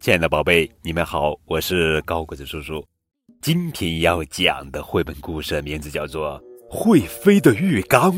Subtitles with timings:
[0.00, 2.82] 亲爱的宝贝，你们好，我是高个子叔叔。
[3.42, 6.40] 今天要讲的绘本故事名字叫做
[6.70, 8.12] 《会飞的浴缸》，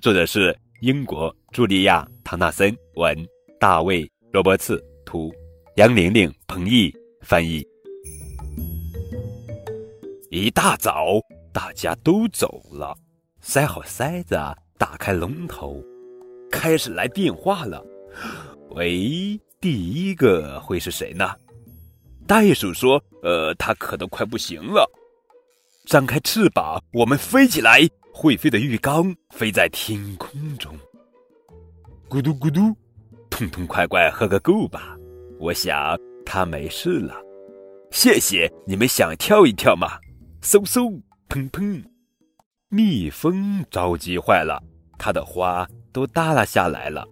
[0.00, 3.16] 作者是英国茱莉亚·唐纳森文，
[3.60, 4.02] 大卫·
[4.32, 5.32] 罗伯茨图，
[5.76, 7.62] 杨玲玲、彭毅翻译。
[10.30, 11.20] 一大早，
[11.52, 12.96] 大家都走了，
[13.40, 14.36] 塞好塞子，
[14.78, 15.82] 打开龙头，
[16.50, 17.84] 开始来电话了。
[18.76, 19.40] 喂。
[19.58, 21.34] 第一个会是谁呢？
[22.26, 24.88] 袋鼠说：“呃，它渴得快不行了。”
[25.86, 27.80] 张开翅膀，我们飞起来。
[28.12, 30.74] 会飞的浴缸飞在天空中，
[32.08, 32.74] 咕嘟咕嘟，
[33.28, 34.96] 痛痛快快喝个够吧。
[35.38, 37.14] 我想它没事了。
[37.90, 39.98] 谢谢你们，想跳一跳吗？
[40.42, 41.84] 嗖嗖，砰砰。
[42.68, 44.62] 蜜蜂着急坏了，
[44.98, 47.06] 它的花都耷拉下来了。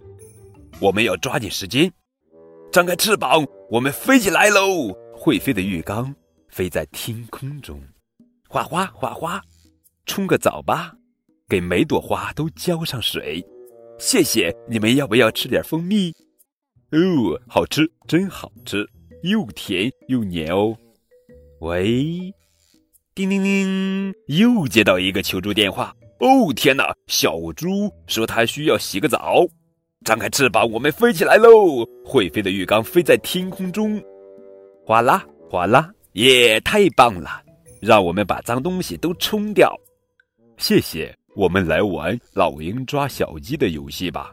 [0.81, 1.91] 我们要抓紧时间。
[2.73, 4.93] 张开翅膀，我们飞起来喽！
[5.17, 6.15] 会飞的浴缸
[6.49, 7.81] 飞在天空中，
[8.49, 9.41] 哗哗哗哗，
[10.07, 10.93] 冲个澡吧，
[11.49, 13.45] 给每朵花都浇上水。
[13.99, 16.13] 谢谢你们，要不要吃点蜂蜜？
[16.91, 18.85] 哦，好吃，真好吃，
[19.23, 20.77] 又甜又黏哦。
[21.61, 22.35] 喂，
[23.15, 25.95] 叮铃铃，又接到一个求助电话。
[26.19, 26.93] 哦，天哪！
[27.07, 29.47] 小猪说他需要洗个澡。
[30.05, 31.85] 张开翅膀，我们飞起来喽！
[32.05, 34.01] 会飞的浴缸飞在天空中，
[34.85, 37.43] 哗啦哗啦，耶，太棒了！
[37.81, 39.75] 让我们把脏东西都冲掉。
[40.59, 44.31] 谢谢，我们来玩老鹰抓小鸡的游戏吧！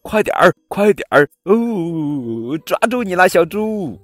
[0.00, 2.56] 快点儿，快点儿哦！
[2.64, 4.00] 抓住你了，小猪！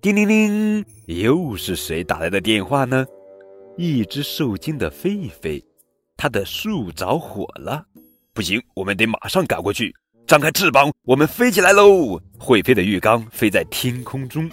[0.00, 3.06] 叮铃铃，又是谁打来的电话呢？
[3.76, 5.62] 一只受惊的狒狒，
[6.16, 7.84] 它的树着火了，
[8.32, 9.94] 不行，我们得马上赶过去。
[10.26, 12.20] 张开翅膀，我们飞起来喽！
[12.36, 14.50] 会飞的浴缸飞在天空中，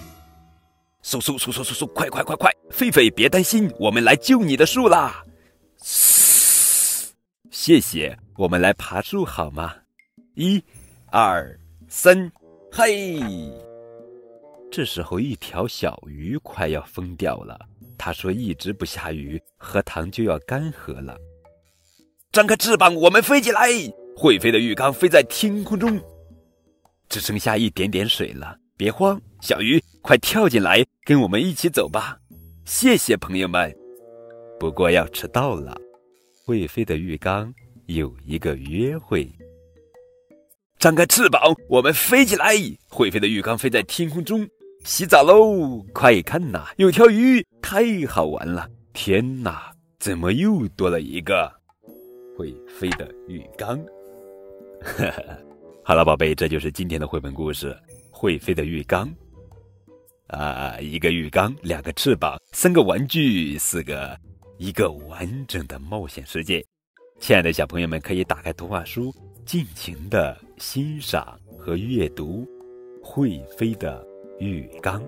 [1.02, 2.52] 嗖嗖嗖嗖嗖嗖，快快快快！
[2.70, 5.24] 狒狒别担心，我们来救你的树啦！
[7.50, 9.74] 谢谢，我们来爬树好吗？
[10.34, 10.62] 一、
[11.10, 12.30] 二、三，
[12.70, 13.20] 嘿！
[14.70, 17.58] 这时候，一条小鱼快要疯掉了。
[17.98, 21.16] 他说：“一直不下雨，荷塘就要干涸了。”
[22.30, 23.68] 张开翅膀，我们飞起来！
[24.16, 26.00] 会飞的浴缸飞在天空中，
[27.08, 28.56] 只剩下一点点水了。
[28.76, 32.18] 别慌，小鱼，快跳进来，跟我们一起走吧。
[32.64, 33.74] 谢谢朋友们。
[34.58, 35.76] 不过要迟到了。
[36.46, 37.52] 会飞的浴缸
[37.86, 39.26] 有一个约会。
[40.78, 42.54] 张开翅膀，我们飞起来。
[42.88, 44.46] 会飞的浴缸飞在天空中，
[44.84, 45.82] 洗澡喽！
[45.94, 48.68] 快看呐，有条鱼，太好玩了！
[48.92, 51.50] 天哪，怎么又多了一个
[52.36, 53.82] 会飞的浴缸？
[55.82, 57.70] 好了，宝贝，这就是今天的绘本故事
[58.10, 59.08] 《会飞的浴缸》。
[60.28, 64.18] 啊，一个浴缸，两个翅膀，三个玩具，四个，
[64.58, 66.64] 一个完整的冒险世界。
[67.20, 69.14] 亲爱的小朋友们，可以打开图画书，
[69.44, 72.46] 尽情的欣赏和阅读
[73.04, 74.04] 《会飞的
[74.38, 75.02] 浴缸》。